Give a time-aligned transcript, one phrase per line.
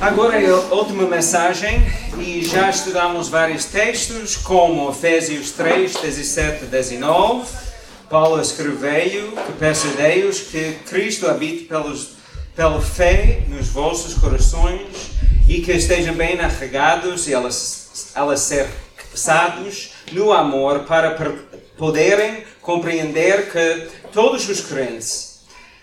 [0.00, 1.84] Agora é a última mensagem
[2.20, 7.44] e já estudamos vários textos, como Efésios 3, 17 e 19.
[8.08, 12.10] Paulo escreveu que peço a Deus que Cristo habite pelos,
[12.54, 15.10] pela fé nos vossos corações
[15.48, 17.34] e que estejam bem arregados e
[18.14, 21.18] alicerçados no amor para
[21.76, 25.27] poderem compreender que todos os crentes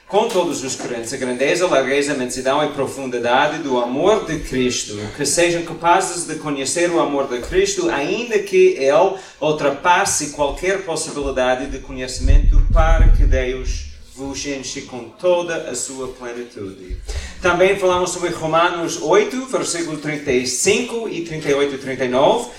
[0.08, 4.96] com todos os crentes, a grandeza, largueza, a imensidão e profundidade do amor de Cristo,
[5.18, 11.68] que sejam capazes de conhecer o amor de Cristo, ainda que ele ultrapasse qualquer possibilidade
[11.68, 16.98] de conhecimento, para que Deus vos enche com toda a sua plenitude.
[17.42, 22.50] Também falamos sobre Romanos 8, versículo 35 e 38 e 39.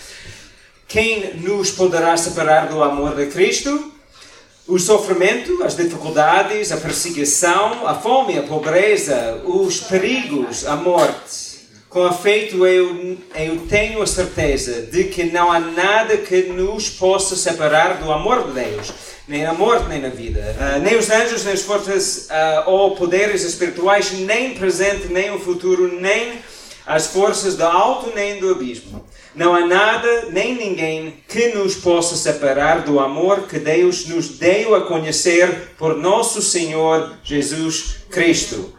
[0.89, 3.93] Quem nos poderá separar do amor de Cristo?
[4.69, 11.61] O sofrimento, as dificuldades, a perseguição, a fome, a pobreza, os perigos, a morte.
[11.89, 17.37] Com efeito, eu, eu tenho a certeza de que não há nada que nos possa
[17.37, 18.93] separar do amor de Deus,
[19.29, 20.41] nem na morte, nem na vida.
[20.59, 25.39] Uh, nem os anjos, nem as forças uh, ou poderes espirituais, nem presente, nem o
[25.39, 26.41] futuro, nem
[26.85, 32.17] as forças do alto, nem do abismo não há nada nem ninguém que nos possa
[32.17, 38.73] separar do amor que Deus nos deu a conhecer por nosso Senhor Jesus Cristo.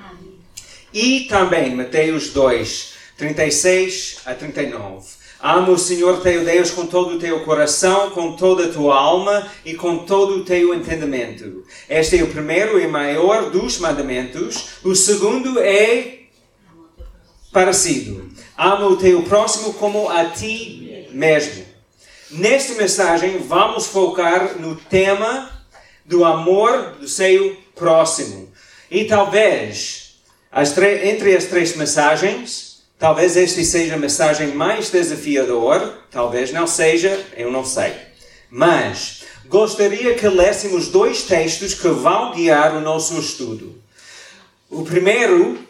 [0.91, 5.17] E também Mateus 2, 36 a 39.
[5.39, 9.47] Ama o Senhor teu Deus com todo o teu coração, com toda a tua alma
[9.63, 11.63] e com todo o teu entendimento.
[11.87, 14.69] Este é o primeiro e maior dos mandamentos.
[14.83, 16.16] O segundo é
[17.51, 21.63] parecido Ama o teu próximo como a ti mesmo.
[22.31, 25.51] Nesta mensagem, vamos focar no tema
[26.03, 28.51] do amor do seu próximo.
[28.89, 30.15] E talvez,
[30.51, 37.23] as entre as três mensagens, talvez esta seja a mensagem mais desafiadora, talvez não seja,
[37.37, 37.93] eu não sei.
[38.49, 43.79] Mas gostaria que lêssemos dois textos que vão guiar o nosso estudo.
[44.67, 45.66] O primeiro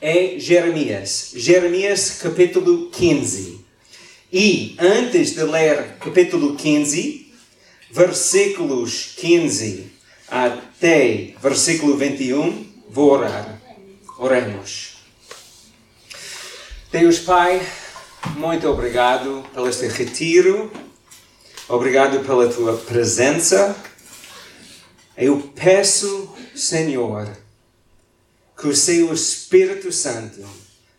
[0.00, 1.32] é Jeremias.
[1.34, 3.64] Jeremias capítulo 15.
[4.32, 7.32] E antes de ler capítulo 15,
[7.90, 9.90] versículos 15
[10.28, 13.60] até versículo 21, vou orar.
[14.18, 14.98] Oremos.
[16.92, 17.60] Deus Pai,
[18.36, 20.70] muito obrigado pelo este retiro.
[21.68, 23.76] Obrigado pela tua presença.
[25.16, 27.28] Eu peço, Senhor,
[28.58, 30.44] que o seu Espírito Santo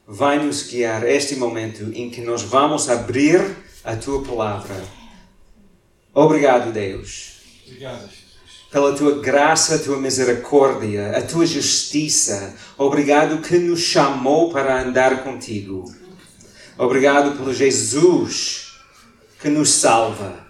[0.07, 3.41] vai nos guiar este momento em que nós vamos abrir
[3.83, 4.81] a tua palavra.
[6.13, 7.41] Obrigado, Deus.
[7.67, 8.19] Obrigado, Jesus.
[8.71, 12.55] Pela tua graça, a tua misericórdia, a tua justiça.
[12.77, 15.93] Obrigado que nos chamou para andar contigo.
[16.77, 18.79] Obrigado pelo Jesus
[19.41, 20.47] que nos salva.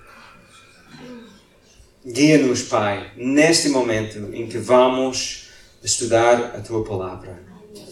[2.05, 5.48] Guia-nos, Pai, neste momento em que vamos
[5.83, 7.39] estudar a tua palavra.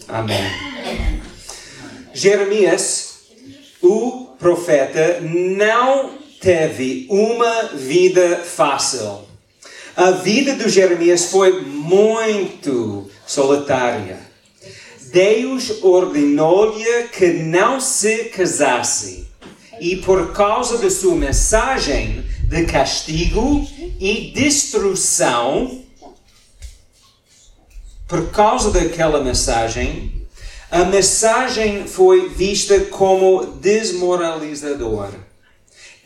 [0.06, 0.42] Amém.
[2.12, 3.20] Jeremias,
[3.82, 9.20] o profeta, não teve uma vida fácil.
[9.96, 14.18] A vida de Jeremias foi muito solitária.
[15.12, 19.26] Deus ordenou-lhe que não se casasse.
[19.80, 23.66] E por causa da sua mensagem de castigo
[24.00, 25.82] e destruição,
[28.08, 30.26] por causa daquela mensagem,
[30.70, 35.10] a mensagem foi vista como desmoralizador.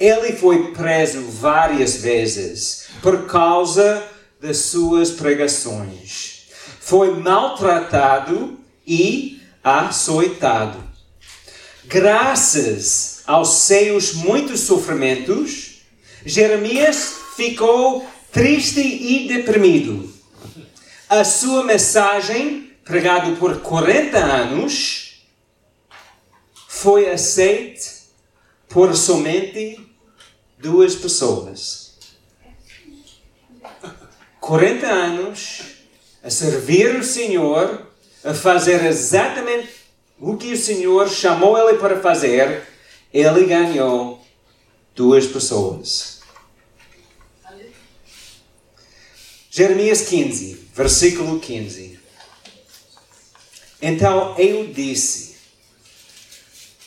[0.00, 4.02] Ele foi preso várias vezes por causa
[4.40, 6.48] das suas pregações.
[6.80, 10.82] Foi maltratado e açoitado.
[11.84, 15.82] Graças aos seus muitos sofrimentos,
[16.26, 20.11] Jeremias ficou triste e deprimido
[21.20, 25.26] a sua mensagem, pregado por 40 anos,
[26.66, 27.84] foi aceita
[28.66, 29.78] por somente
[30.58, 31.98] duas pessoas.
[34.40, 35.60] 40 anos
[36.24, 37.88] a servir o Senhor,
[38.24, 39.68] a fazer exatamente
[40.18, 42.66] o que o Senhor chamou ele para fazer,
[43.12, 44.18] ele ganhou
[44.94, 46.21] duas pessoas.
[49.54, 51.98] Jeremias 15 versículo 15.
[53.82, 55.36] Então eu disse,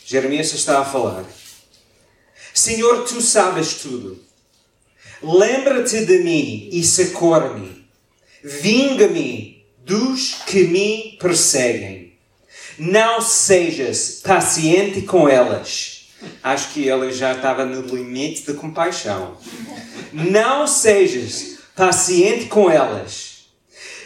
[0.04, 1.26] Jeremias está a falar,
[2.56, 4.20] Senhor, tu sabes tudo.
[5.22, 7.86] Lembra-te de mim e socorre-me.
[8.44, 12.18] Vinga-me dos que me perseguem.
[12.80, 16.08] Não sejas paciente com elas.
[16.42, 19.38] Acho que ele já estava no limite de compaixão.
[20.12, 23.48] Não sejas paciente com elas.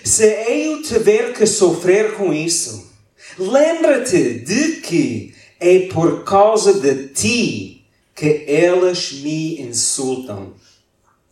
[0.03, 2.91] Se eu tiver que sofrer com isso,
[3.37, 7.85] lembra-te de que é por causa de ti
[8.15, 10.53] que elas me insultam.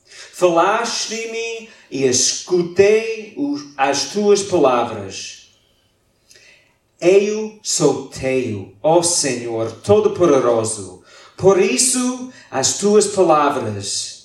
[0.05, 3.35] Falaste-me e escutei
[3.75, 5.49] as tuas palavras.
[6.99, 11.03] Eu sou teu, ó Senhor Todo-Poderoso.
[11.35, 14.16] Por isso, as tuas palavras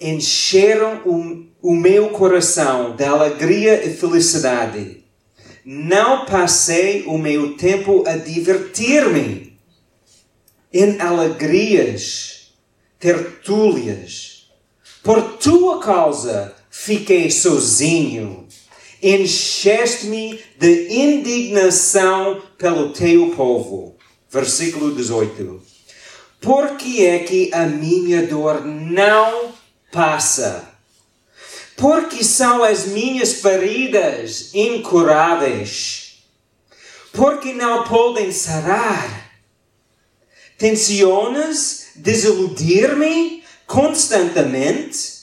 [0.00, 5.04] encheram o, o meu coração de alegria e felicidade.
[5.64, 9.58] Não passei o meu tempo a divertir-me
[10.72, 12.52] em alegrias,
[12.98, 14.36] tertúlias
[15.06, 18.48] por tua causa fiquei sozinho.
[19.00, 23.94] Encheste-me de indignação pelo teu povo.
[24.28, 25.62] Versículo 18.
[26.40, 29.54] Porque é que a minha dor não
[29.96, 30.68] passa?
[31.74, 36.22] Porque são as minhas feridas incuráveis?
[37.12, 39.32] Porque não podem sarar?
[40.58, 45.16] Tensionas desiludir-me constantemente,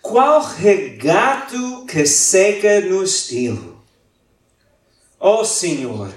[0.00, 3.84] qual regato que seca no estilo.
[5.18, 6.12] Ó oh Senhor,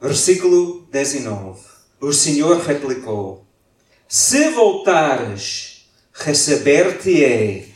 [0.00, 1.60] versículo 19,
[2.00, 3.44] o Senhor replicou,
[4.08, 5.73] se voltares,
[6.14, 7.74] receber-te-ei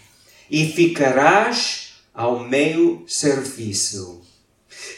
[0.51, 4.23] e ficarás ao meu serviço.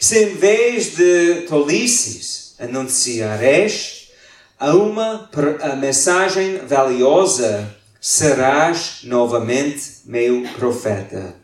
[0.00, 4.10] Se em vez de tolices anunciares
[4.58, 5.30] a uma
[5.62, 11.34] a mensagem valiosa, serás novamente meu profeta.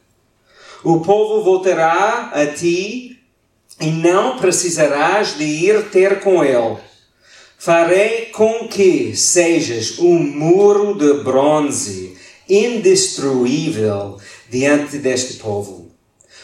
[0.85, 3.19] O povo voltará a ti
[3.81, 6.79] e não precisarás de ir ter com ele.
[7.59, 12.17] Farei com que sejas um muro de bronze
[12.49, 14.19] indestruível
[14.49, 15.91] diante deste povo.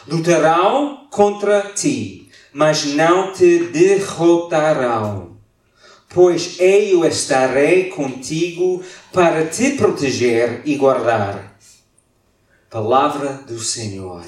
[0.06, 5.32] Lutarão contra ti, mas não te derrotarão
[6.14, 8.82] pois eu estarei contigo
[9.12, 11.56] para te proteger e guardar.
[12.70, 14.24] Palavra do Senhor.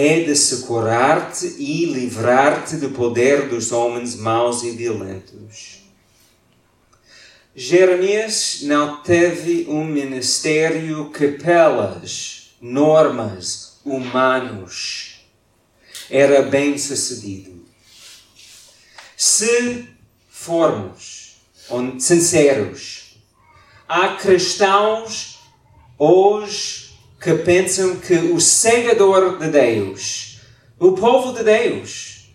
[0.00, 5.80] É de socorrer-te e livrar-te do poder dos homens maus e violentos.
[7.52, 15.26] Jeremias não teve um ministério que pelas normas humanos
[16.08, 17.66] era bem sucedido.
[19.16, 19.88] Se
[20.28, 21.40] formos
[21.98, 23.18] sinceros.
[23.88, 25.40] Há cristãos
[25.98, 26.77] hoje
[27.20, 30.40] que pensam que o Segador de Deus,
[30.78, 32.30] o povo de Deus,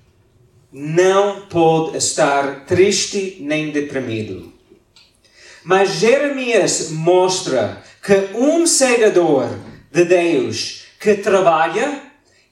[0.71, 4.51] não pode estar triste nem deprimido.
[5.63, 9.47] Mas Jeremias mostra que um segador
[9.91, 12.01] de Deus que trabalha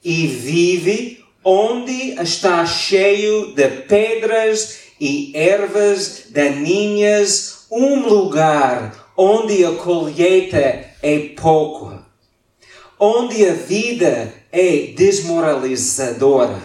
[0.02, 10.86] e vive onde está cheio de pedras e ervas daninhas, um lugar onde a colheita
[11.02, 12.01] é pouca,
[13.04, 16.62] onde a vida é desmoralizadora.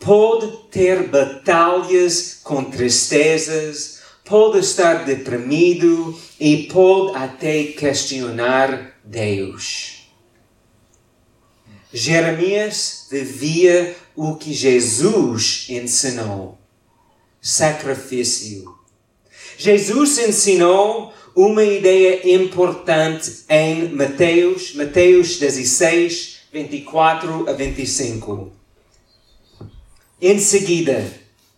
[0.00, 10.08] Pode ter batalhas com tristezas, pode estar deprimido e pode até questionar Deus.
[11.92, 16.58] Jeremias vivia o que Jesus ensinou
[17.40, 18.76] sacrifício.
[19.56, 28.50] Jesus ensinou uma ideia importante em Mateus, Mateus 16, 24 a 25.
[30.18, 31.06] Em seguida,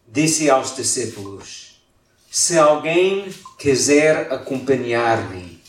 [0.08, 1.80] disse aos discípulos:
[2.28, 5.62] Se alguém quiser acompanhar-me,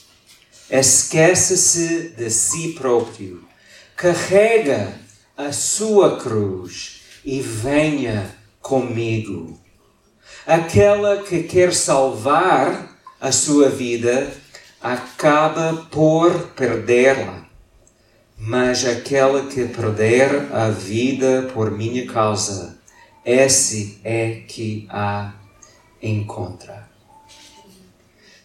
[0.72, 3.48] esqueça-se de si próprio,
[3.96, 4.92] carrega
[5.38, 9.60] a sua cruz e venha comigo.
[10.48, 12.89] Aquela que quer salvar
[13.20, 14.32] a sua vida
[14.82, 17.46] acaba por perdê-la.
[18.38, 22.80] Mas aquela que perder a vida por minha causa,
[23.26, 25.34] esse é que a
[26.02, 26.88] encontra.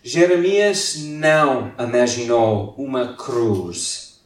[0.02, 4.21] Jeremias não imaginou uma cruz,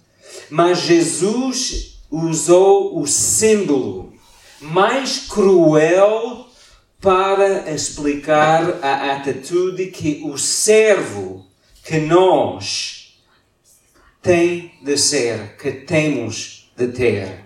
[0.51, 4.13] mas Jesus usou o símbolo
[4.61, 6.48] mais cruel
[7.01, 11.47] para explicar a atitude que o servo
[11.85, 13.21] que nós
[14.21, 17.45] tem de ser, que temos de ter.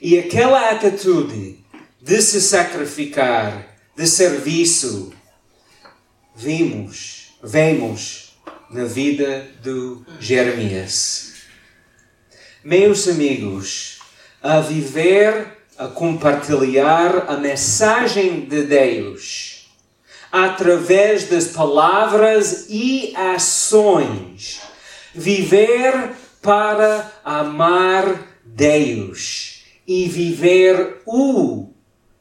[0.00, 1.58] E aquela atitude
[2.00, 5.12] de se sacrificar, de serviço,
[6.34, 8.36] vimos, vemos
[8.70, 11.32] na vida do Jeremias.
[12.64, 13.98] Meus amigos,
[14.42, 19.52] a viver, a compartilhar a mensagem de Deus
[20.30, 24.60] através das palavras e ações.
[25.14, 31.68] Viver para amar Deus e viver o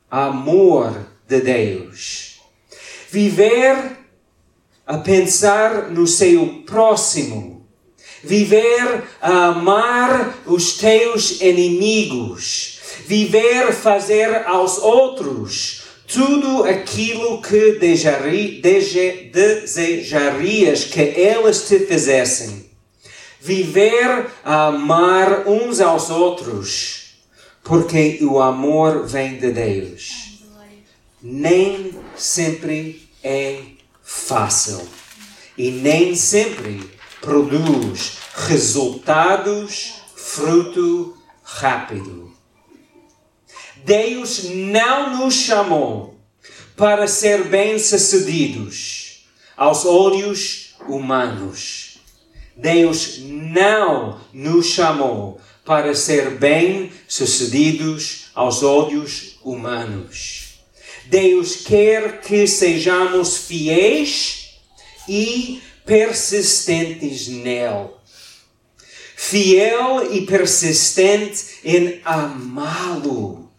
[0.10, 2.41] amor de Deus.
[3.10, 3.98] Viver
[4.86, 7.65] a pensar no seu próximo.
[8.24, 12.71] Viver a amar os teus inimigos.
[13.05, 17.74] Viver fazer aos outros tudo aquilo que
[19.31, 22.69] desejarias que eles te fizessem.
[23.39, 27.15] Viver a amar uns aos outros,
[27.63, 30.43] porque o amor vem de Deus.
[31.21, 33.60] Nem sempre é
[34.03, 34.81] fácil
[35.57, 36.81] e nem sempre
[37.21, 42.31] produz resultados, fruto rápido.
[43.84, 46.16] Deus não nos chamou
[46.76, 49.26] para ser bem-sucedidos
[49.58, 51.98] aos olhos humanos.
[52.56, 60.60] Deus não nos chamou para ser bem-sucedidos aos olhos humanos.
[61.06, 64.60] Deus quer que sejamos fiéis
[65.08, 67.90] e persistentes nele.
[69.16, 73.50] Fiel e persistente em amá-lo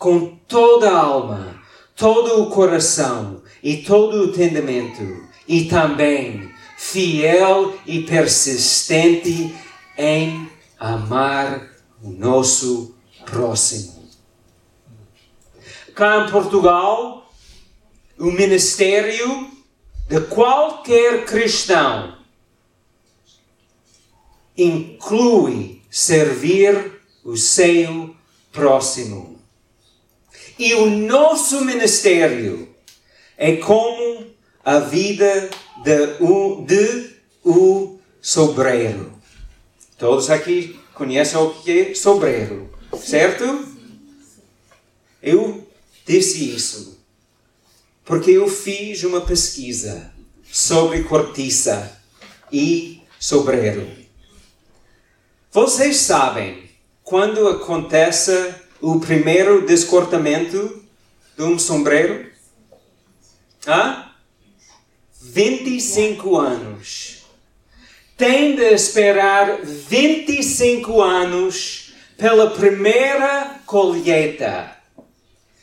[0.00, 1.62] com toda a alma,
[1.94, 9.54] todo o coração e todo o entendimento, e também fiel e persistente
[9.98, 11.68] em amar
[12.02, 12.94] o nosso
[13.26, 14.08] próximo.
[15.94, 17.30] Cá em Portugal,
[18.18, 19.50] o ministério
[20.08, 22.16] de qualquer cristão
[24.56, 28.16] inclui servir o seu
[28.50, 29.29] próximo.
[30.60, 32.68] E o nosso ministério
[33.38, 34.26] é como
[34.62, 35.48] a vida
[35.82, 39.10] de um, de um sobreiro.
[39.96, 42.70] Todos aqui conhecem o que é sobreiro,
[43.02, 43.64] certo?
[45.22, 45.66] Eu
[46.06, 47.00] disse isso
[48.04, 50.12] porque eu fiz uma pesquisa
[50.52, 51.98] sobre cortiça
[52.52, 53.88] e sobreiro.
[55.50, 56.68] Vocês sabem
[57.02, 60.82] quando acontece o primeiro descortamento
[61.36, 62.30] de um sombreiro?
[63.66, 64.06] Hã?
[65.20, 67.24] 25 anos.
[68.16, 74.76] Tem de esperar 25 anos pela primeira colheita.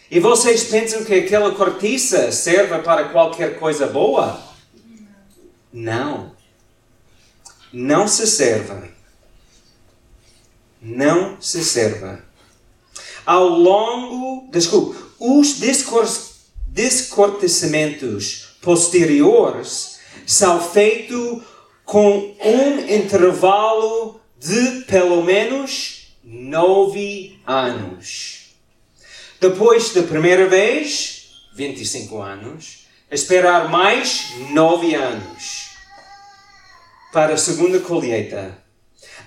[0.10, 4.42] E vocês pensam que aquela cortiça serve para qualquer coisa boa?
[5.72, 6.36] Não.
[7.74, 8.90] Não se serve.
[10.82, 12.27] Não se serve
[13.28, 15.60] ao longo, desculpe, os
[16.70, 21.44] descortecimentos posteriores são feitos
[21.84, 28.56] com um intervalo de pelo menos nove anos.
[29.42, 35.68] Depois da primeira vez, 25 anos, esperar mais nove anos
[37.12, 38.58] para a segunda colheita.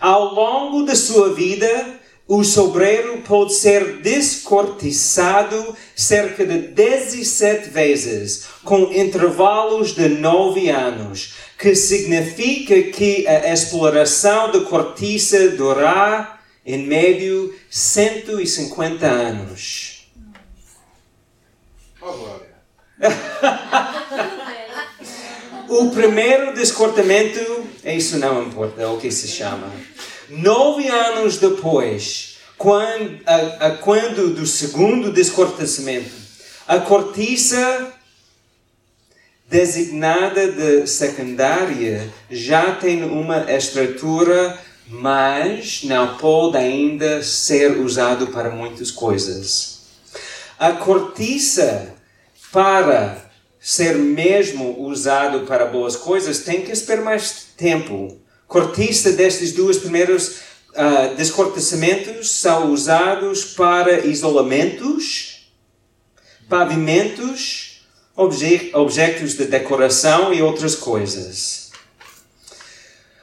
[0.00, 1.99] Ao longo da sua vida,
[2.30, 11.74] o sobreiro pode ser descortiçado cerca de 17 vezes, com intervalos de 9 anos, que
[11.74, 20.08] significa que a exploração da cortiça durará, em médio, 150 anos.
[22.00, 22.54] Oh, glória!
[25.68, 27.40] o primeiro descortamento,
[27.84, 29.68] isso não importa, é o que se chama
[30.30, 36.12] Nove anos depois, quando, a, a, quando do segundo descortecimento,
[36.68, 37.92] a cortiça
[39.48, 44.56] designada de secundária já tem uma estrutura,
[44.86, 49.80] mas não pode ainda ser usado para muitas coisas.
[50.56, 51.92] A cortiça,
[52.52, 58.20] para ser mesmo usado para boas coisas, tem que esperar mais tempo
[58.50, 60.40] cortiça destes dois primeiros
[60.70, 65.52] uh, descortecimentos são usados para isolamentos,
[66.48, 71.70] pavimentos, obje objetos de decoração e outras coisas.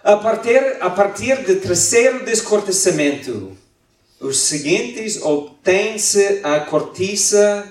[0.02, 3.52] A partir, a partir do terceiro descortecimento,
[4.22, 7.70] os seguintes obtém-se a cortiça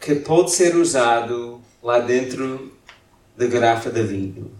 [0.00, 2.72] que pode ser usado lá dentro
[3.36, 4.57] da garrafa de vinho.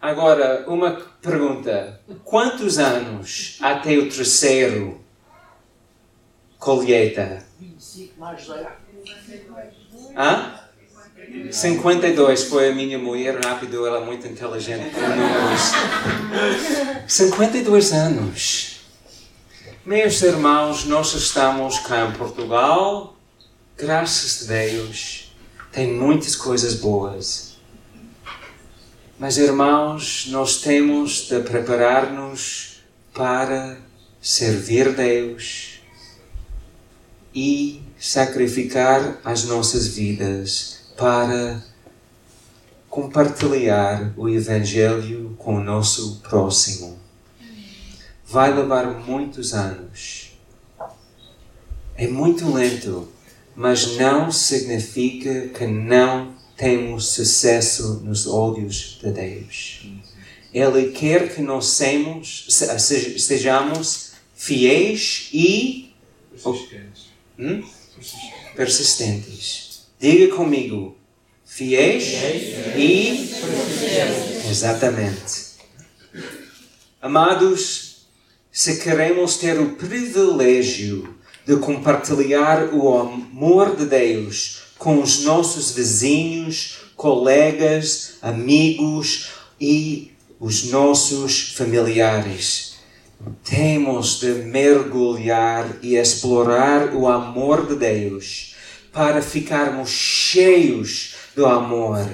[0.00, 2.00] Agora, uma pergunta.
[2.24, 5.00] Quantos anos até o terceiro
[6.58, 7.44] colheita?
[7.58, 8.66] 25 mais 18.
[10.16, 10.60] Hã?
[11.50, 15.72] 52 foi a minha mulher rápido, ela é muito inteligente com números.
[17.08, 18.80] 52 anos.
[19.84, 23.16] Meus irmãos, nós estamos cá em Portugal,
[23.76, 25.32] graças a Deus,
[25.72, 27.45] tem muitas coisas boas.
[29.18, 32.82] Mas, irmãos, nós temos de preparar-nos
[33.14, 33.78] para
[34.20, 35.80] servir Deus
[37.34, 41.64] e sacrificar as nossas vidas para
[42.90, 46.98] compartilhar o Evangelho com o nosso próximo.
[48.26, 50.36] Vai levar muitos anos.
[51.96, 53.08] É muito lento,
[53.54, 59.86] mas não significa que não temos sucesso nos olhos de Deus.
[60.52, 62.46] Ele quer que nós sejamos,
[63.18, 65.94] sejamos fiéis e
[66.30, 67.06] persistentes.
[67.38, 67.62] Hum?
[68.54, 69.86] persistentes.
[70.00, 70.96] Diga comigo,
[71.44, 74.50] fiéis, fiéis e persistentes.
[74.50, 75.46] Exatamente.
[77.02, 78.06] Amados,
[78.50, 81.14] se queremos ter o privilégio
[81.46, 89.28] de compartilhar o amor de Deus com os nossos vizinhos, colegas, amigos
[89.60, 92.76] e os nossos familiares.
[93.42, 98.54] Temos de mergulhar e explorar o amor de Deus
[98.92, 102.08] para ficarmos cheios do amor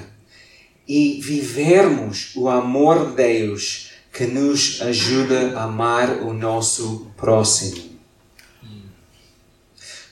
[0.87, 7.92] e vivermos o amor de Deus que nos ajuda a amar o nosso próximo.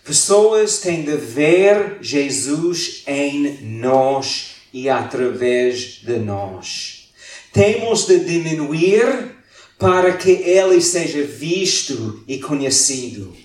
[0.04, 7.12] Pessoas têm de ver Jesus em nós e através de nós.
[7.54, 9.36] Temos de diminuir
[9.78, 13.36] para que ele seja visto e conhecido.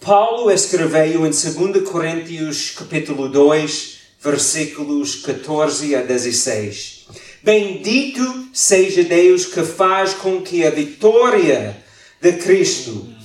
[0.00, 7.06] Paulo escreveu em 2 Coríntios capítulo 2, versículos 14 a 16.
[7.42, 11.76] Bendito seja Deus que faz com que a vitória
[12.20, 13.15] de Cristo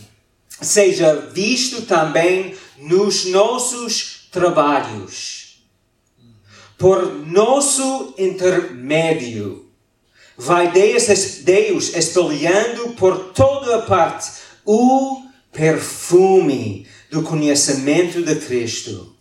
[0.62, 5.64] seja visto também nos nossos trabalhos.
[6.78, 9.70] Por nosso intermédio,
[10.38, 11.08] vai Deus,
[11.44, 11.94] Deus
[12.94, 14.32] por toda a parte
[14.66, 15.22] o
[15.52, 19.16] perfume do conhecimento de Cristo.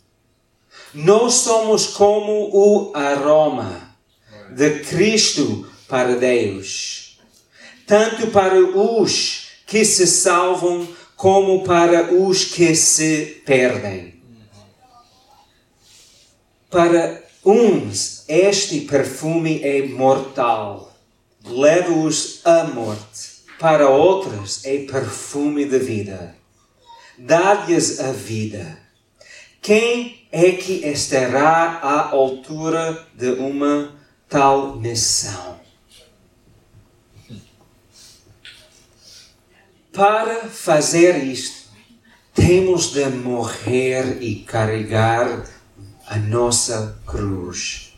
[0.95, 3.95] Nós somos como o aroma
[4.51, 7.19] de Cristo para Deus,
[7.87, 10.89] tanto para os que se salvam
[11.21, 14.15] como para os que se perdem.
[16.71, 20.97] Para uns, este perfume é mortal,
[21.45, 23.43] leva-os à morte.
[23.59, 26.35] Para outros, é perfume de vida.
[27.19, 28.79] Dá-lhes a vida.
[29.61, 33.95] Quem é que estará à altura de uma
[34.27, 35.60] tal missão?
[39.93, 41.69] Para fazer isto,
[42.33, 45.45] temos de morrer e carregar
[46.07, 47.93] a nossa cruz.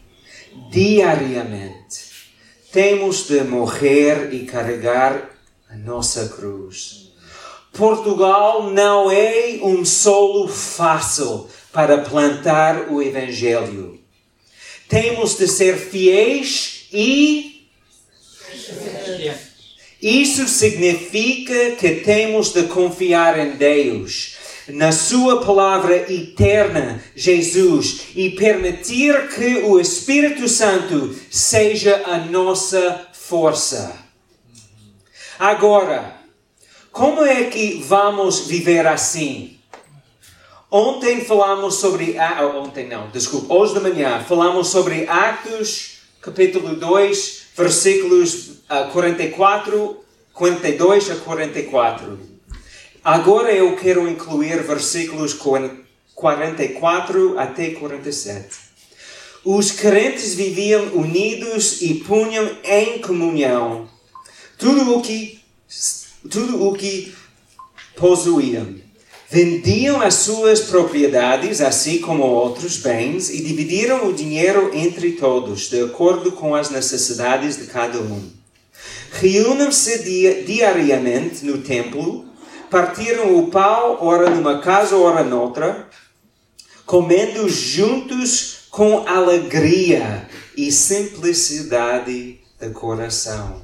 [0.71, 2.31] Diariamente,
[2.73, 5.31] temos de morrer e carregar
[5.69, 7.13] a nossa cruz.
[7.75, 14.01] Portugal não é um solo fácil para plantar o Evangelho.
[14.89, 17.69] Temos de ser fiéis e
[20.03, 24.37] isso significa que temos de confiar em Deus,
[24.67, 33.97] na Sua palavra eterna, Jesus, e permitir que o Espírito Santo seja a nossa força.
[35.39, 36.17] Agora,
[36.91, 39.57] como é que vamos viver assim?
[40.69, 42.19] Ontem falamos sobre.
[42.19, 43.55] Ah, ontem não, desculpa.
[43.55, 48.63] Hoje de manhã falamos sobre Atos, capítulo 2, versículos
[48.93, 52.19] 44, 42 a 44.
[53.05, 55.35] Agora eu quero incluir versículos
[56.15, 58.73] 44 até 47.
[59.45, 63.89] Os crentes viviam unidos e punham em comunhão
[64.57, 65.41] tudo o que,
[66.31, 67.13] tudo o que
[67.97, 68.82] possuíam
[69.33, 75.81] Vendiam as suas propriedades, assim como outros bens, e dividiram o dinheiro entre todos, de
[75.81, 78.31] acordo com as necessidades de cada um.
[79.13, 80.03] Reúnam-se
[80.45, 82.27] diariamente no templo,
[82.71, 85.89] partiram o pão, ora numa casa, ora noutra,
[86.85, 93.63] comendo juntos com alegria e simplicidade de coração.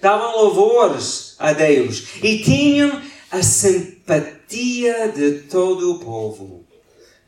[0.00, 3.40] Davam louvores a Deus e tinham a
[4.06, 6.64] simpatia de todo o povo.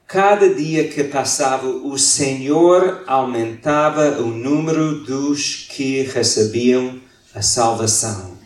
[0.07, 7.01] Cada dia que passava, o Senhor aumentava o número dos que recebiam
[7.35, 8.39] a salvação.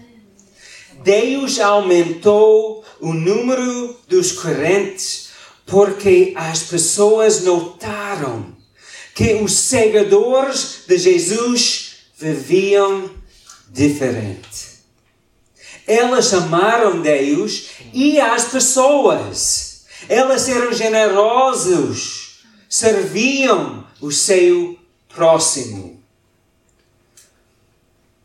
[1.04, 5.28] Deus aumentou o número dos crentes
[5.66, 8.56] porque as pessoas notaram
[9.14, 13.10] que os seguidores de Jesus viviam
[13.68, 14.72] diferente.
[15.86, 19.84] Elas amaram Deus e as pessoas.
[20.08, 24.78] Elas eram generosos, serviam o seu
[25.08, 26.02] próximo.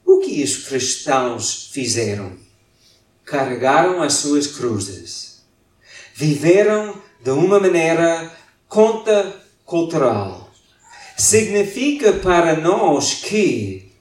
[0.06, 2.38] O que os cristãos fizeram?
[3.26, 5.44] Carregaram as suas cruzes.
[6.16, 8.36] Viveram de uma maneira
[8.68, 10.50] contracultural.
[11.16, 13.92] Significa para nós que,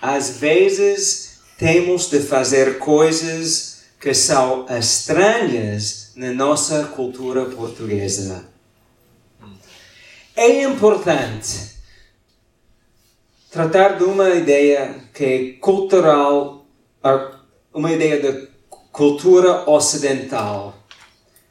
[0.00, 3.73] às vezes, temos de fazer coisas
[4.04, 8.44] que são estranhas na nossa cultura portuguesa.
[10.36, 11.70] É importante
[13.50, 16.66] tratar de uma ideia que é cultural,
[17.72, 18.48] uma ideia de
[18.92, 20.74] cultura ocidental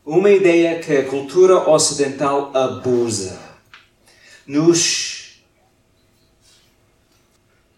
[0.05, 3.39] uma ideia que a cultura ocidental abusa.
[4.45, 5.41] Nos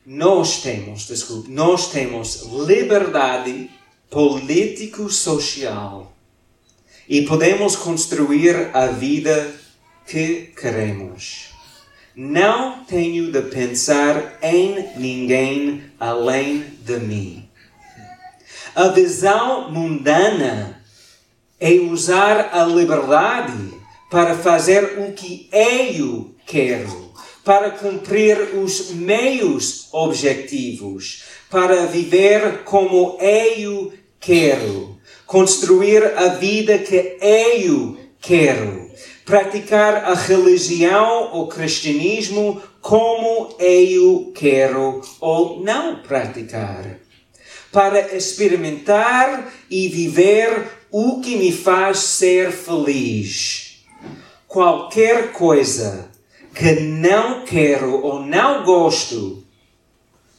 [0.04, 3.70] nós temos, desculpe, nós temos liberdade
[4.10, 6.16] político-social
[7.08, 9.54] e podemos construir a vida
[10.08, 11.54] que queremos.
[12.16, 17.48] Não tenho de pensar em ninguém além de mim.
[18.74, 20.82] A visão mundana
[21.60, 23.74] é usar a liberdade
[24.10, 27.14] para fazer o que eu quero,
[27.44, 37.98] para cumprir os meus objetivos, para viver como eu quero, construir a vida que eu
[38.20, 38.90] quero,
[39.24, 47.00] praticar a religião ou cristianismo como eu quero ou não praticar,
[47.72, 53.84] para experimentar e viver o que me faz ser feliz.
[54.48, 56.10] Qualquer coisa
[56.54, 59.45] que não quero ou não gosto,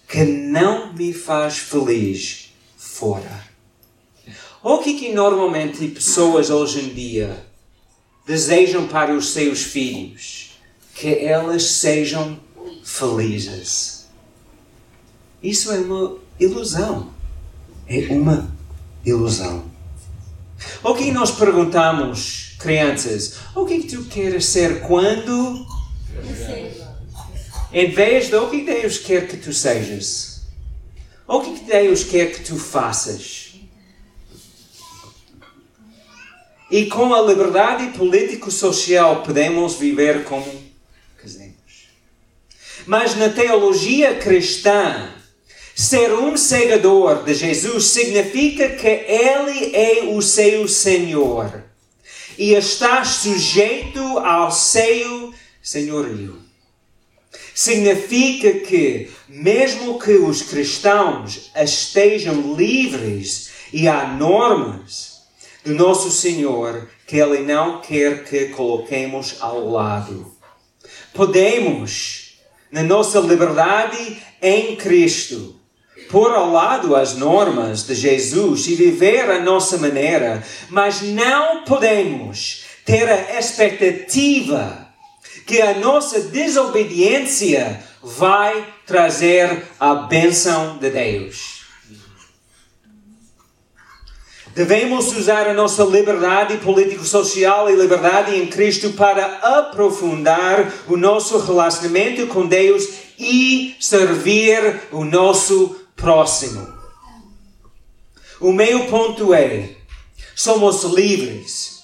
[0.09, 3.45] que não me faz feliz, fora.
[4.63, 7.45] O que, que normalmente pessoas hoje em dia
[8.27, 10.59] desejam para os seus filhos?
[10.95, 12.39] Que elas sejam
[12.83, 14.07] felizes.
[15.43, 17.11] Isso é uma ilusão.
[17.87, 18.51] É uma
[19.05, 19.65] ilusão.
[20.83, 25.67] O que nós perguntamos, crianças, o que tu queres ser quando?
[27.73, 30.43] Em vez de o que Deus quer que tu sejas.
[31.27, 33.55] O que Deus quer que tu faças.
[36.71, 40.47] E com a liberdade político-social podemos viver como
[41.21, 41.55] quisermos.
[42.87, 45.13] Mas na teologia cristã,
[45.77, 51.65] Ser um seguidor de Jesus significa que Ele é o seu Senhor
[52.39, 56.46] e está sujeito ao seu senhorio.
[57.57, 65.23] Significa que, mesmo que os cristãos estejam livres e há normas
[65.65, 70.37] do nosso Senhor que Ele não quer que coloquemos ao lado,
[71.15, 72.35] podemos,
[72.71, 75.59] na nossa liberdade em Cristo,
[76.11, 82.67] pôr ao lado as normas de Jesus e viver a nossa maneira, mas não podemos
[82.85, 84.86] ter a expectativa
[85.47, 91.57] que a nossa desobediência vai trazer a bênção de Deus.
[94.55, 99.27] Devemos usar a nossa liberdade político-social e liberdade em Cristo para
[99.59, 106.67] aprofundar o nosso relacionamento com Deus e servir o nosso próximo.
[108.41, 109.71] O meu ponto é:
[110.35, 111.76] somos livres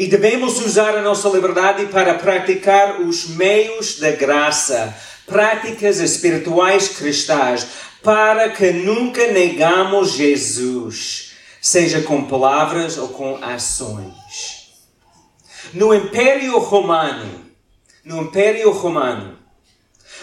[0.00, 7.66] e devemos usar a nossa liberdade para praticar os meios da graça, práticas espirituais cristãs,
[8.02, 14.70] para que nunca negamos Jesus, seja com palavras ou com ações.
[15.74, 17.44] No Império Romano,
[18.02, 19.36] no Império Romano,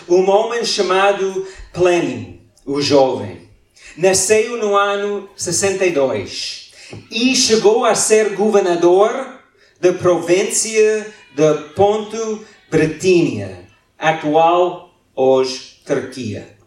[0.10, 3.48] um homem chamado Plínio o jovem.
[3.96, 6.72] Nasceu no ano 62
[7.12, 9.37] e chegou a ser governador
[9.80, 16.58] da província de Ponto Bretínia, atual hoje Turquia.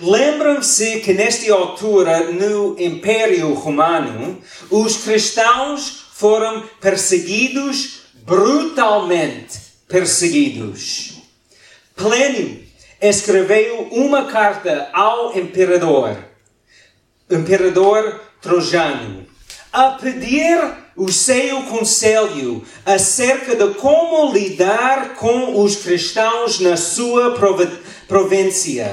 [0.00, 4.40] Lembram-se que nesta altura, no Império Romano,
[4.70, 11.22] os cristãos foram perseguidos, brutalmente perseguidos.
[11.94, 12.62] Plínio
[13.00, 16.16] escreveu uma carta ao imperador,
[17.30, 19.26] imperador Trojano,
[19.72, 27.36] a pedir o seu conselho acerca de como lidar com os cristãos na sua
[28.06, 28.92] província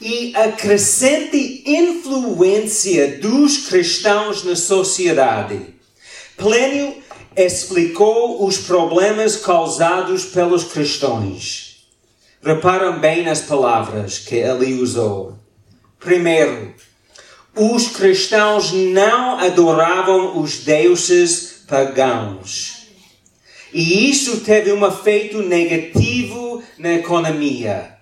[0.00, 5.74] e a crescente influência dos cristãos na sociedade.
[6.36, 6.94] Plínio
[7.36, 11.86] explicou os problemas causados pelos cristãos.
[12.42, 15.36] Reparam bem nas palavras que ele usou.
[15.98, 16.74] Primeiro,
[17.54, 22.80] os cristãos não adoravam os deuses pagãos.
[23.72, 27.94] E isso teve um efeito negativo na economia.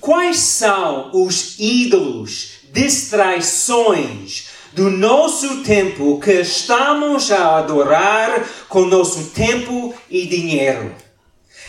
[0.00, 9.94] Quais são os ídolos, distrações do nosso tempo que estamos a adorar com nosso tempo
[10.10, 10.94] e dinheiro?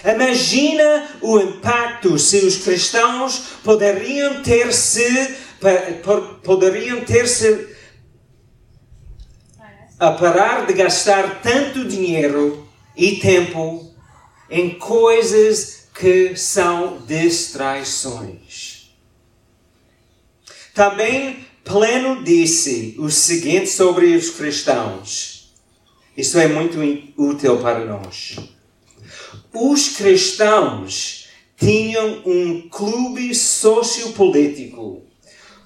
[0.05, 5.35] Imagina o impacto se os cristãos poderiam ter se
[6.43, 7.73] poderiam ter se
[9.99, 13.93] a parar de gastar tanto dinheiro e tempo
[14.49, 18.91] em coisas que são distrações.
[20.73, 25.53] Também Pleno disse o seguinte sobre os cristãos.
[26.17, 26.77] Isso é muito
[27.17, 28.35] útil para nós.
[29.53, 35.03] Os cristãos tinham um clube sociopolítico.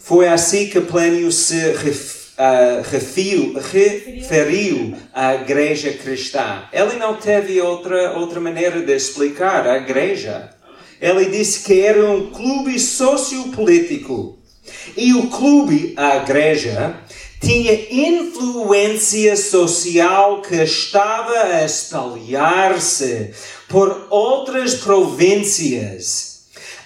[0.08, 2.82] Foi assim que Plínio se referiu uh,
[3.60, 6.64] referiu à igreja cristã.
[6.72, 10.50] Ele não teve outra, outra maneira de explicar a igreja.
[11.02, 14.40] Ele disse que era um clube sociopolítico.
[14.96, 16.96] E o clube, a igreja,
[17.42, 23.32] tinha influência social que estava a espalhar-se
[23.68, 26.27] por outras províncias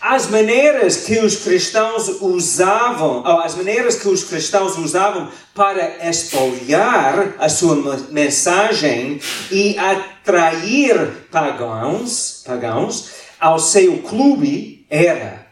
[0.01, 7.47] as maneiras que os cristãos usavam, as maneiras que os cristãos usavam para espalhar a
[7.47, 7.75] sua
[8.09, 15.45] mensagem e atrair pagãos, pagãos ao seu clube era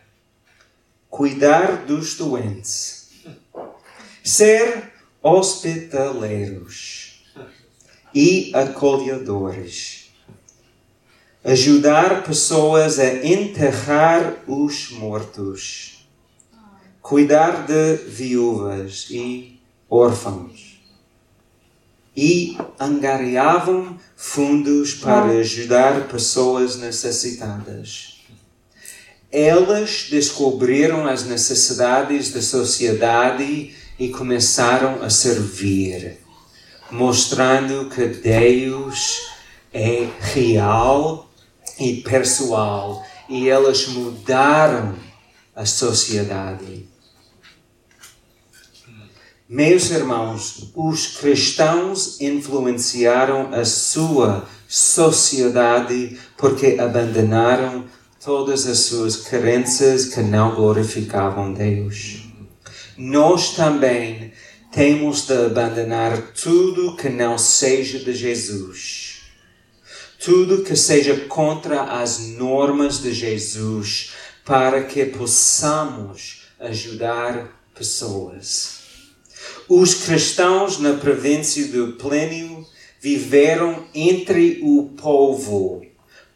[1.10, 3.10] cuidar dos doentes,
[4.24, 7.24] ser hospitaleiros
[8.16, 9.99] e acolhedores
[11.44, 16.06] ajudar pessoas a enterrar os mortos,
[17.02, 20.80] cuidar de viúvas e órfãos.
[22.16, 28.20] E angariavam fundos para ajudar pessoas necessitadas.
[29.32, 36.18] Elas descobriram as necessidades da sociedade e começaram a servir,
[36.92, 39.30] mostrando que Deus
[39.72, 41.29] é real
[41.80, 44.96] e pessoal e elas mudaram
[45.56, 46.88] a sociedade.
[49.48, 57.86] Meus irmãos, os cristãos influenciaram a sua sociedade porque abandonaram
[58.24, 62.26] todas as suas crenças que não glorificavam Deus.
[62.96, 64.34] Nós também
[64.72, 68.99] temos de abandonar tudo que não seja de Jesus
[70.24, 74.12] tudo que seja contra as normas de Jesus,
[74.44, 78.80] para que possamos ajudar pessoas.
[79.68, 82.68] Os cristãos na província do Plínio
[83.00, 85.86] viveram entre o povo,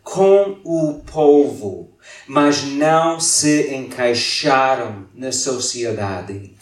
[0.01, 1.91] com o povo,
[2.25, 6.55] mas não se encaixaram na sociedade.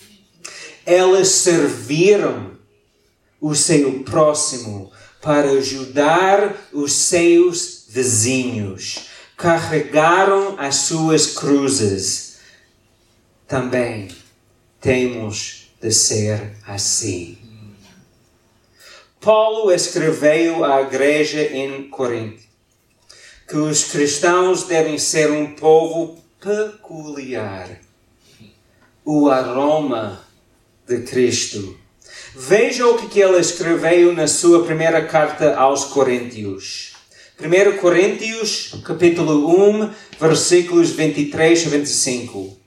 [0.85, 2.51] Elas serviram
[3.39, 9.07] o seu próximo para ajudar os seus vizinhos.
[9.37, 12.39] Carregaram as suas cruzes.
[13.47, 14.09] Também
[14.79, 17.37] temos de ser assim.
[19.19, 22.41] Paulo escreveu à igreja em Corinto
[23.51, 27.81] que os cristãos devem ser um povo peculiar.
[29.03, 30.23] O aroma
[30.87, 31.77] de Cristo
[32.33, 36.93] Veja o que ele escreveu na sua primeira carta aos Coríntios.
[37.37, 42.57] 1 Coríntios, capítulo 1, versículos 23 a 25.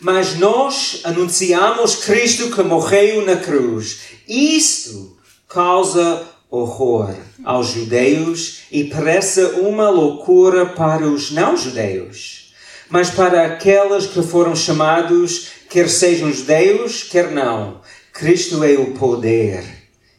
[0.00, 4.00] Mas nós anunciamos Cristo que morreu na cruz.
[4.26, 5.16] Isto
[5.48, 12.52] causa horror aos judeus e parece uma loucura para os não-judeus.
[12.88, 17.79] Mas para aqueles que foram chamados, quer sejam judeus, quer não,
[18.20, 19.64] Cristo é o poder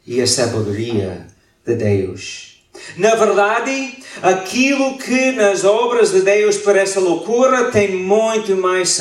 [0.07, 1.27] e a sabedoria
[1.63, 2.63] de Deus.
[2.97, 8.99] Na verdade, aquilo que nas obras de Deus parece loucura tem muito mais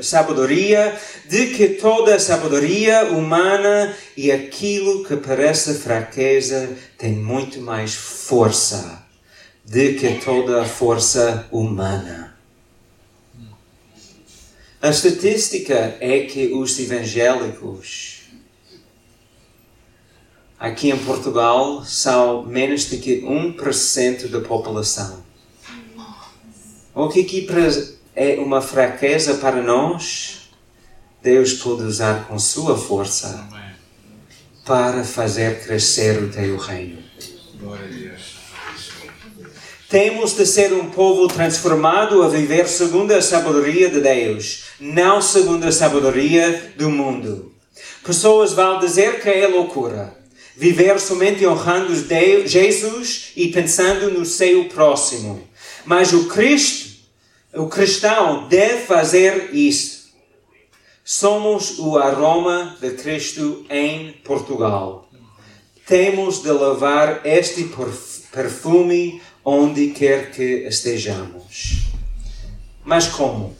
[0.00, 7.94] sabedoria do que toda a sabedoria humana, e aquilo que parece fraqueza tem muito mais
[7.94, 9.04] força
[9.62, 12.34] do que toda a força humana.
[14.80, 18.17] A estatística é que os evangélicos
[20.58, 25.22] aqui em Portugal são menos do que 1% da população.
[26.94, 27.46] O que aqui
[28.16, 30.50] é uma fraqueza para nós,
[31.22, 33.46] Deus pode usar com sua força
[34.64, 36.98] para fazer crescer o teu reino.
[39.88, 45.64] Temos de ser um povo transformado a viver segundo a sabedoria de Deus, não segundo
[45.64, 47.54] a sabedoria do mundo.
[48.04, 50.17] Pessoas vão dizer que é loucura
[50.58, 51.94] viver somente honrando
[52.44, 55.46] Jesus e pensando no seu próximo.
[55.84, 56.98] Mas o Cristo,
[57.54, 60.08] o cristão deve fazer isso.
[61.04, 65.08] Somos o aroma de Cristo em Portugal.
[65.86, 67.70] Temos de levar este
[68.32, 71.84] perfume onde quer que estejamos.
[72.84, 73.56] Mas como?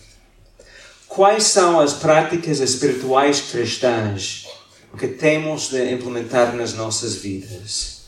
[1.07, 4.48] Quais são as práticas espirituais cristãs
[4.99, 7.99] que temos de implementar nas nossas vidas.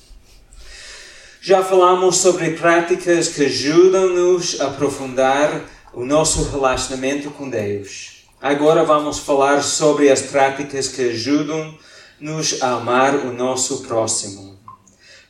[1.41, 8.27] Já falamos sobre práticas que ajudam-nos a aprofundar o nosso relacionamento com Deus.
[8.43, 14.59] Agora vamos falar sobre as práticas que ajudam-nos a amar o nosso próximo.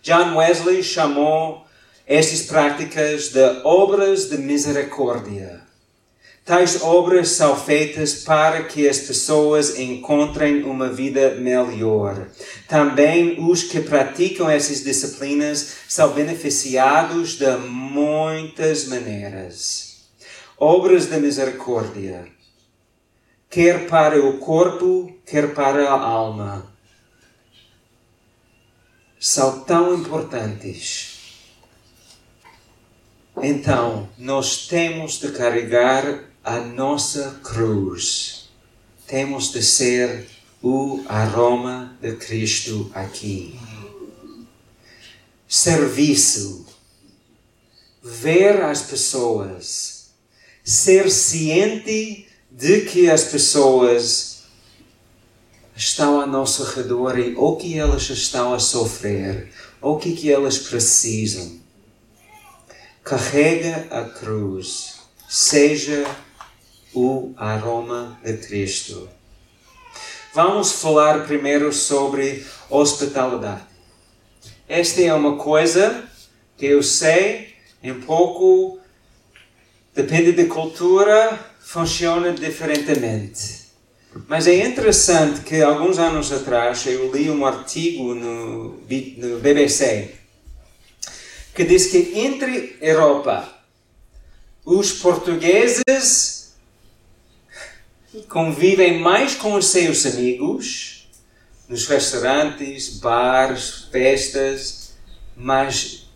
[0.03, 1.65] John Wesley chamou
[2.07, 5.70] estas práticas de obras de misericórdia.
[6.51, 12.27] Tais obras são feitas para que as pessoas encontrem uma vida melhor.
[12.67, 20.09] Também os que praticam essas disciplinas são beneficiados de muitas maneiras.
[20.59, 22.27] Obras de misericórdia,
[23.49, 26.67] quer para o corpo, quer para a alma,
[29.21, 31.47] são tão importantes.
[33.41, 38.49] Então, nós temos de carregar a nossa cruz.
[39.07, 40.29] Temos de ser
[40.63, 43.59] o aroma de Cristo aqui.
[45.49, 46.67] Serviço.
[48.03, 50.11] Ver as pessoas.
[50.65, 54.45] Ser ciente de que as pessoas
[55.77, 59.51] estão ao nosso redor e o que elas estão a sofrer,
[59.81, 61.59] o que, que elas precisam.
[63.03, 65.01] Carrega a cruz.
[65.29, 66.05] Seja
[66.95, 69.09] o aroma de Cristo.
[70.33, 73.63] Vamos falar primeiro sobre hospitalidade.
[74.69, 76.05] Esta é uma coisa
[76.57, 78.79] que eu sei, um pouco,
[79.95, 83.61] depende da cultura, funciona diferentemente.
[84.29, 90.15] Mas é interessante que alguns anos atrás eu li um artigo no, no BBC
[91.55, 93.49] que diz que entre Europa,
[94.65, 96.40] os portugueses
[98.29, 101.09] convivem mais com os seus amigos,
[101.69, 104.95] nos restaurantes, bares, festas,
[105.37, 106.09] mas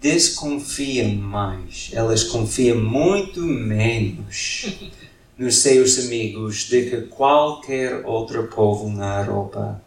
[0.00, 1.90] desconfiam mais.
[1.92, 4.66] Elas confiam muito menos
[5.38, 9.80] nos seus amigos do que qualquer outro povo na Europa.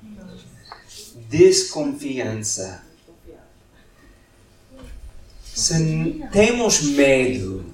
[1.30, 2.84] Desconfiança.
[5.54, 7.71] Se temos medo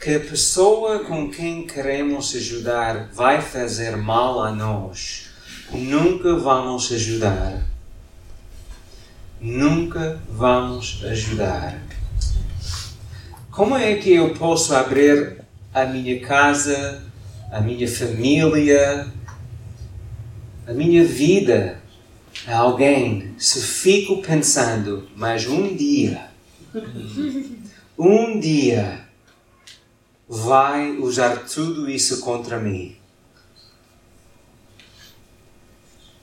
[0.00, 5.28] que a pessoa com quem queremos ajudar vai fazer mal a nós,
[5.70, 7.66] nunca vamos ajudar.
[9.38, 11.82] Nunca vamos ajudar.
[13.50, 15.44] Como é que eu posso abrir
[15.74, 17.04] a minha casa,
[17.52, 19.06] a minha família,
[20.66, 21.78] a minha vida
[22.46, 26.30] a alguém se fico pensando, mas um dia,
[27.98, 28.99] um dia,
[30.32, 32.96] vai usar tudo isso contra mim.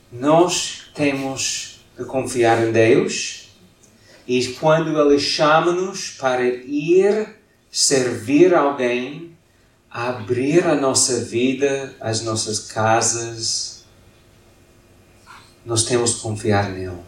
[0.10, 3.50] Nós temos de confiar em Deus
[4.26, 7.36] e quando Ele chama-nos para ir
[7.70, 9.36] servir alguém,
[9.92, 13.84] abrir a nossa vida, as nossas casas,
[15.66, 17.04] nós temos que confiar nele.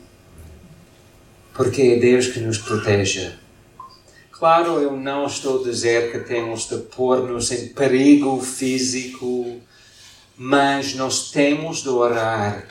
[1.53, 3.39] Porque é Deus que nos proteja.
[4.39, 9.59] Claro, eu não estou a dizer que temos de pôr-nos em perigo físico,
[10.37, 12.65] mas nós temos de orar.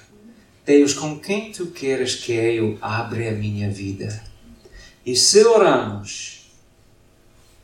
[0.64, 4.24] Deus, com quem tu queres que eu abra a minha vida?
[5.04, 6.50] E se oramos,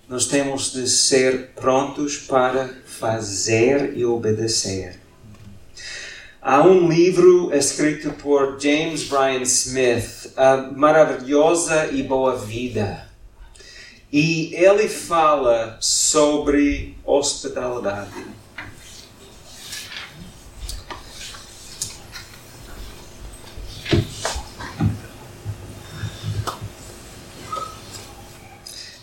[0.07, 5.01] nós temos de ser prontos para fazer e obedecer.
[6.43, 13.14] Há um livro escrito por James Bryan Smith, A Maravilhosa e Boa Vida.
[14.17, 18.25] E ele fala sobre hospitalidade.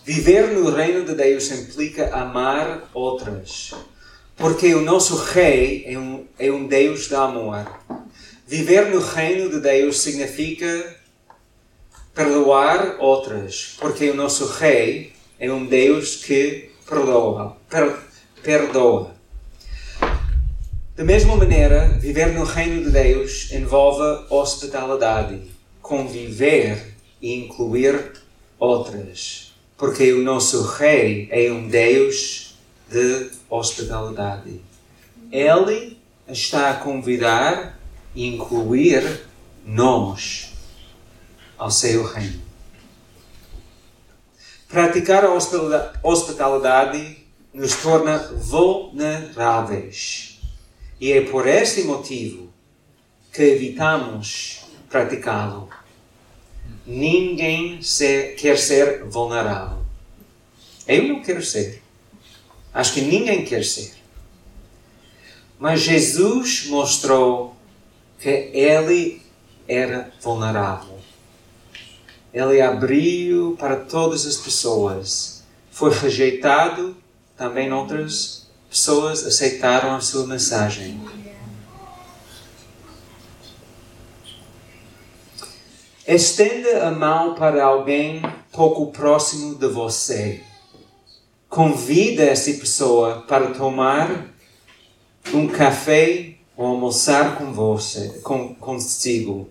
[0.06, 3.74] Viver no reino de Deus implica amar outras,
[4.38, 7.70] porque o nosso Rei é um, é um Deus de amor.
[8.48, 11.01] Viver no reino de Deus significa
[12.14, 17.58] perdoar outras, porque o nosso Rei é um Deus que perdoa.
[17.70, 17.98] Per,
[18.44, 19.16] perdoa.
[20.96, 25.42] Da mesma maneira, viver no reino de Deus envolve hospitalidade,
[25.82, 28.14] conviver e incluir
[28.60, 32.56] outras, porque o nosso Rei é um Deus
[32.90, 34.60] de hospitalidade.
[35.32, 35.98] Ele
[36.28, 37.80] está a convidar
[38.14, 39.22] e incluir
[39.66, 40.51] nós
[41.62, 42.42] ao seu reino.
[44.68, 47.18] Praticar a hospitalidade
[47.54, 50.40] nos torna vulneráveis.
[51.00, 52.52] E é por este motivo
[53.32, 55.70] que evitamos praticá-lo.
[56.84, 57.80] Ninguém
[58.40, 59.86] quer ser vulnerável.
[60.88, 61.84] Eu não quero ser.
[62.74, 63.94] Acho que ninguém quer ser.
[65.60, 67.56] Mas Jesus mostrou
[68.20, 69.22] que ele
[69.68, 70.91] era vulnerável.
[72.34, 75.44] Ele abriu para todas as pessoas.
[75.70, 76.96] Foi rejeitado,
[77.36, 81.02] também outras pessoas aceitaram a sua mensagem.
[86.08, 88.22] Estenda a mão para alguém
[88.52, 90.42] pouco próximo de você.
[91.50, 94.34] Convida essa pessoa para tomar
[95.34, 99.50] um café ou almoçar com você, com, consigo.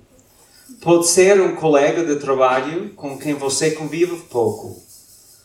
[0.81, 4.83] Pode ser um colega de trabalho com quem você convive pouco,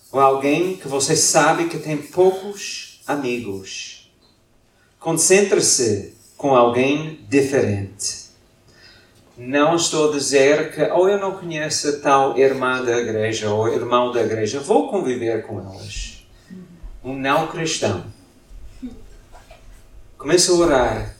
[0.09, 4.09] ou alguém que você sabe que tem poucos amigos.
[4.97, 8.29] Concentre-se com alguém diferente.
[9.37, 13.67] Não estou a dizer que, ou oh, eu não conheço tal irmã da igreja ou
[13.67, 16.25] irmão da igreja, vou conviver com elas.
[17.03, 18.05] Um não cristão.
[20.17, 21.15] Começa a orar.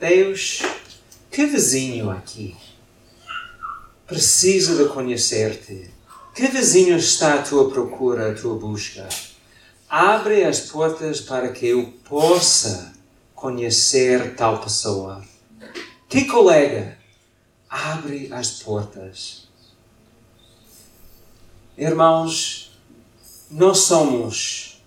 [0.00, 0.62] Deus,
[1.30, 2.56] que vizinho aqui
[4.08, 5.90] precisa de conhecer-te.
[6.34, 9.06] Que vizinho está à tua procura, à tua busca?
[9.88, 12.94] Abre as portas para que eu possa
[13.34, 15.22] conhecer tal pessoa.
[16.08, 16.98] Que colega?
[17.68, 19.46] Abre as portas.
[21.76, 22.72] Irmãos,
[23.50, 24.82] nós somos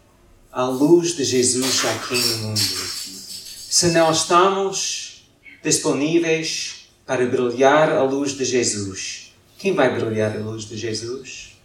[0.51, 2.59] a luz de Jesus aqui no mundo.
[2.59, 5.29] Se não estamos
[5.63, 6.80] disponíveis
[7.11, 11.57] para brilhar a luz de Jesus, quem vai brilhar a luz de Jesus?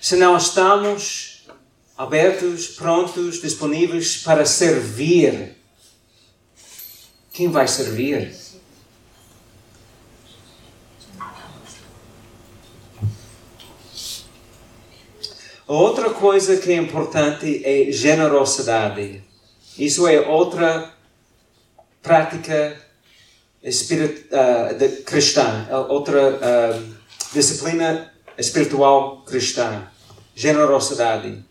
[0.00, 1.44] Se não estamos
[1.98, 5.56] abertos, prontos, disponíveis para servir,
[7.32, 8.32] quem vai servir?
[15.66, 19.20] Outra coisa que é importante é generosidade.
[19.76, 20.94] Isso é outra
[22.00, 22.83] prática
[23.64, 26.94] espirit, uh, cristã, outra uh,
[27.32, 29.88] disciplina espiritual cristã.
[30.34, 31.42] Generosidade.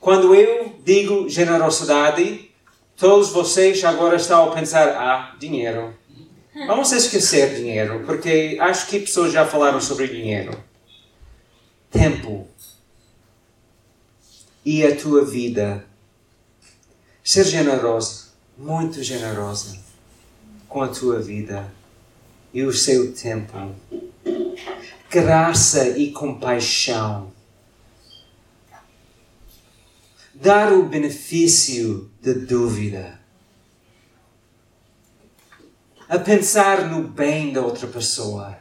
[0.00, 2.50] Quando eu digo generosidade,
[2.96, 5.94] todos vocês agora estão a pensar: ah, dinheiro.
[6.66, 10.52] Vamos esquecer dinheiro, porque acho que pessoas já falaram sobre dinheiro.
[11.90, 12.48] Tempo
[14.64, 15.84] e a tua vida.
[17.22, 19.86] Ser generoso, muito generosa
[20.76, 21.72] com a tua vida
[22.52, 23.74] e o seu tempo.
[25.10, 27.32] Graça e compaixão.
[30.34, 33.18] Dar o benefício da dúvida.
[36.06, 38.58] A pensar no bem da outra pessoa.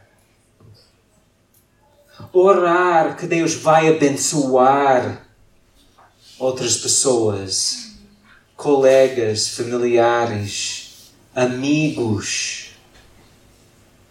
[2.32, 5.28] Orar que Deus vai abençoar
[6.39, 7.91] outras pessoas,
[8.55, 10.84] colegas, familiares,
[11.36, 12.71] amigos,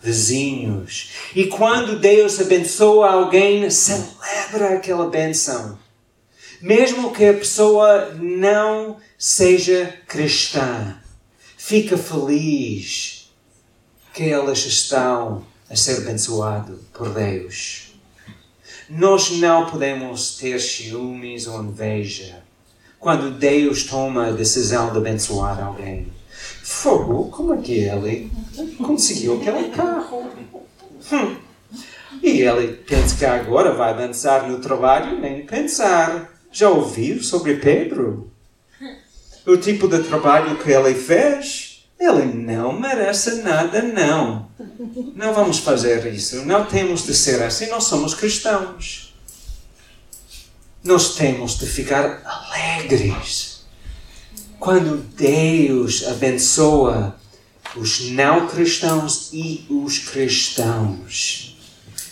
[0.03, 1.13] vizinhos.
[1.35, 5.79] E quando Deus abençoa alguém, celebra aquela benção.
[6.61, 10.99] Mesmo que a pessoa não seja cristã,
[11.57, 13.33] fica feliz
[14.13, 17.95] que elas estão a ser abençoado por Deus.
[18.89, 22.43] Nós não podemos ter ciúmes ou inveja
[23.01, 26.14] quando Deus toma a decisão de abençoar alguém.
[26.65, 28.33] Fogo, como é que ele
[28.79, 30.31] conseguiu aquele carro?
[31.13, 31.37] Hum.
[32.23, 36.33] E ele pensa que agora vai avançar no trabalho, nem pensar.
[36.51, 38.33] Já ouviu sobre Pedro?
[39.47, 41.85] O tipo de trabalho que ele fez?
[42.01, 44.49] Ele não merece nada, não.
[45.15, 46.47] Não vamos fazer isso.
[46.47, 47.67] Não temos de ser assim.
[47.67, 49.15] Nós somos cristãos.
[50.83, 53.54] Nós temos de ficar alegres
[54.65, 57.15] quando Deus abençoa
[57.77, 61.55] os não cristãos e os cristãos.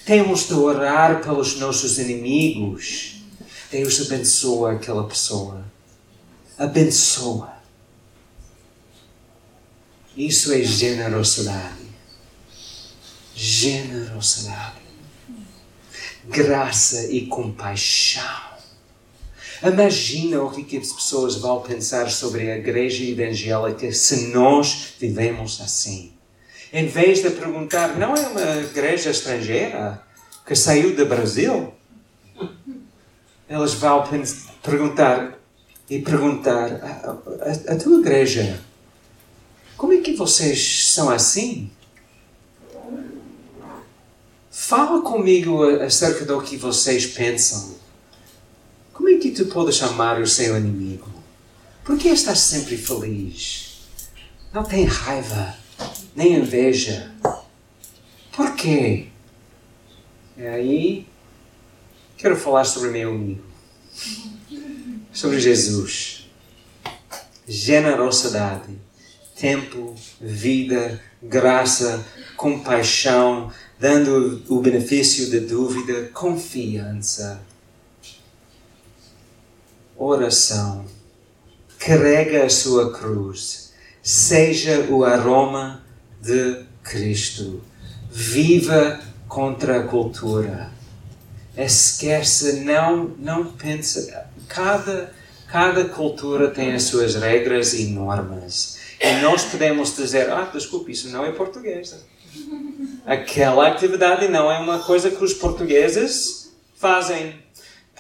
[0.05, 3.23] Temos de orar pelos nossos inimigos.
[3.71, 5.65] Deus abençoa aquela pessoa.
[6.59, 7.55] Abençoa.
[10.15, 11.87] Isso é generosidade.
[13.35, 14.83] Generosidade.
[16.29, 18.52] Graça e compaixão.
[19.63, 26.13] Imagina o que as pessoas vão pensar sobre a igreja evangélica se nós vivemos assim.
[26.73, 30.03] Em vez de perguntar, não é uma igreja estrangeira
[30.47, 31.73] que saiu do Brasil?
[33.49, 34.05] Elas vão
[34.63, 35.39] perguntar
[35.89, 38.61] e perguntar: a, a, a tua igreja
[39.83, 41.69] como é que vocês são assim?
[44.49, 47.75] Fala comigo acerca do que vocês pensam.
[48.93, 51.09] Como é que tu podes amar o seu inimigo?
[51.85, 53.81] Por que estás sempre feliz?
[54.53, 55.57] Não tem raiva,
[56.15, 57.13] nem inveja.
[58.35, 59.09] Por quê?
[60.37, 61.07] E aí,
[62.17, 63.43] quero falar sobre meu amigo.
[65.13, 66.31] Sobre Jesus.
[67.47, 68.79] Generosidade
[69.43, 77.43] tempo, vida, graça, compaixão, dando o benefício da dúvida, confiança,
[80.05, 80.85] oração.
[81.79, 83.73] Carrega a sua cruz.
[84.03, 85.83] Seja o aroma
[86.21, 87.63] de Cristo.
[88.11, 90.71] Viva contra a cultura.
[91.57, 94.27] Esquece, não, não pensa.
[94.49, 95.13] Cada,
[95.49, 98.79] cada cultura tem as suas regras e normas.
[99.01, 101.95] E nós podemos dizer, ah, desculpe, isso não é português.
[103.05, 107.35] Aquela atividade não é uma coisa que os portugueses fazem.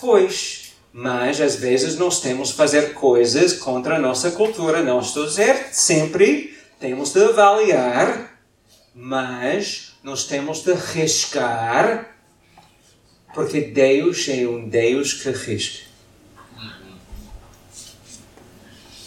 [0.00, 0.61] Pois,
[0.92, 4.82] mas às vezes nós temos de fazer coisas contra a nossa cultura.
[4.82, 8.38] Não estou a dizer sempre temos de avaliar,
[8.94, 12.16] mas nós temos de arriscar,
[13.32, 15.86] porque Deus é um Deus que arrisca.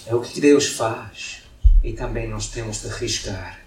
[0.08, 1.44] É o que Deus faz
[1.84, 3.60] e também nós temos de arriscar.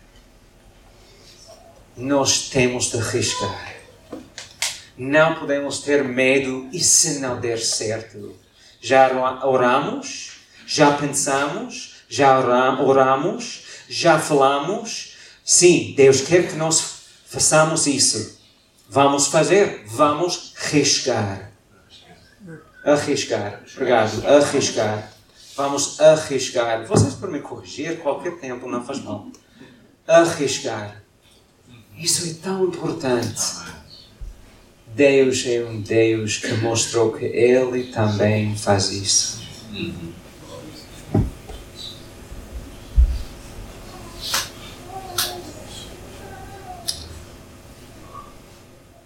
[1.97, 3.78] Nós temos de arriscar.
[4.99, 8.35] Não podemos ter medo e se não der certo.
[8.81, 9.09] Já
[9.47, 12.37] oramos, já pensamos, já
[12.81, 15.17] oramos, já falamos.
[15.45, 18.39] Sim, Deus quer que nós façamos isso.
[18.89, 21.53] Vamos fazer, vamos arriscar.
[22.85, 23.63] Arriscar.
[23.75, 24.27] Obrigado.
[24.27, 25.13] Arriscar.
[25.55, 26.87] Vamos arriscar.
[26.87, 29.29] Vocês podem me corrigir qualquer tempo, não faz mal.
[30.07, 31.03] Arriscar.
[31.97, 33.78] Isso é tão importante.
[34.95, 39.39] Deus é um Deus que mostrou que Ele também faz isso.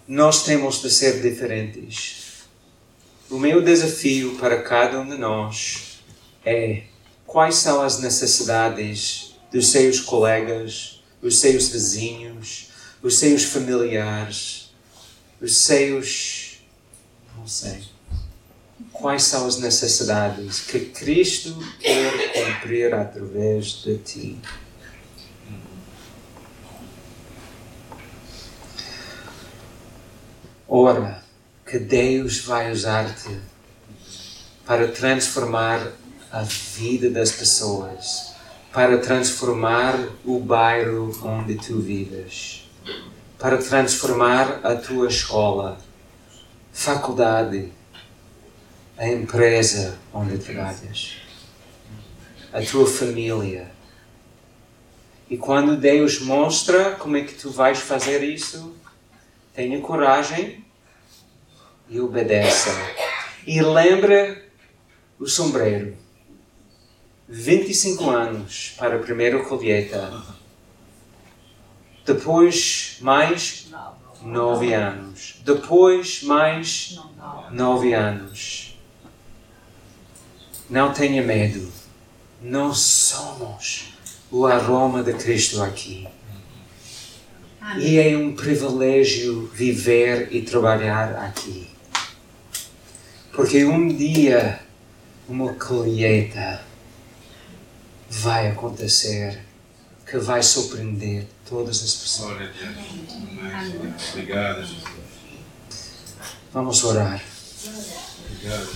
[0.07, 2.45] Nós temos de ser diferentes.
[3.31, 6.03] O meu desafio para cada um de nós
[6.45, 6.83] é
[7.27, 12.69] quais são as necessidades dos seus colegas, os seus vizinhos,
[13.03, 14.62] os seus familiares,
[15.43, 16.61] os seus.
[17.37, 17.83] não sei.
[18.93, 24.39] Quais são as necessidades que Cristo quer cumprir através de ti?
[30.69, 31.23] Ora,
[31.67, 33.41] que Deus vai usar-te
[34.65, 35.93] para transformar
[36.31, 38.33] a vida das pessoas,
[38.73, 42.62] para transformar o bairro onde tu vives,
[43.43, 45.77] para transformar a tua escola,
[46.73, 47.73] faculdade,
[48.97, 51.17] a empresa onde trabalhas,
[52.53, 53.69] a tua família.
[55.29, 58.77] E quando Deus mostra como é que tu vais fazer isso,
[59.53, 60.65] tenha coragem
[61.89, 62.71] e obedeça.
[63.45, 64.41] E lembra
[65.19, 65.97] o sombreiro.
[67.29, 70.42] 25 anos para a primeira colheita.
[72.05, 73.71] Depois, mais
[74.23, 75.41] nove anos.
[75.45, 76.99] Depois, mais
[77.51, 78.79] nove anos.
[80.69, 81.71] Não tenha medo.
[82.41, 83.95] Nós somos
[84.31, 86.09] o aroma de Cristo aqui.
[87.79, 91.71] E é um privilégio viver e trabalhar aqui.
[93.33, 94.61] Porque um dia
[95.29, 96.61] uma colheita
[98.11, 99.41] vai acontecer
[100.13, 102.37] que vai surpreender todas as pessoas.
[102.37, 104.09] Glória a Deus.
[104.11, 104.85] Obrigado, Jesus.
[106.53, 107.25] Vamos orar.
[108.31, 108.69] Obrigado.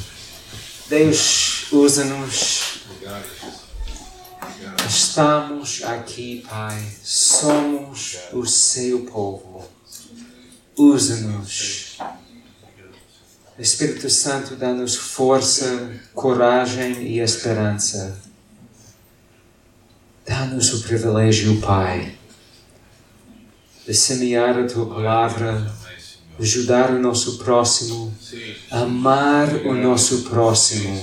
[0.88, 2.80] Deus, usa-nos.
[2.90, 3.54] Obrigado, Jesus.
[4.40, 4.88] Obrigado.
[4.88, 6.82] Estamos aqui, Pai.
[7.04, 9.68] Somos o seu povo.
[10.74, 11.98] Usa-nos.
[13.58, 18.25] Espírito Santo, dá-nos força, coragem e esperança.
[20.26, 22.12] Dá-nos o privilégio, Pai,
[23.86, 25.72] de semear a tua palavra,
[26.40, 28.12] ajudar o nosso próximo,
[28.68, 31.00] amar o nosso próximo.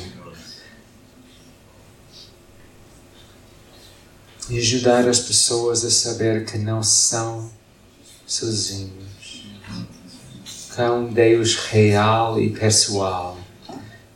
[4.50, 7.50] E ajudar as pessoas a saber que não são
[8.28, 9.46] sozinhos.
[10.76, 13.38] Que um Deus real e pessoal.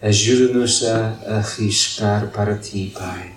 [0.02, 3.37] Ajuda-nos a arriscar para ti, Pai.